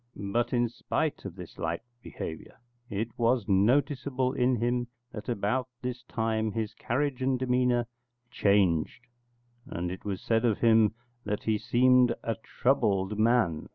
[0.15, 2.59] But in spite of this light behaviour,
[2.89, 7.85] it was noticeable in him that about this time his carriage and demeanour
[8.31, 9.05] changed,
[9.67, 13.69] and it was said of him that he seemed a troubled man.